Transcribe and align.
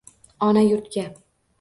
Ona 0.47 0.65
yurtga 0.69 1.07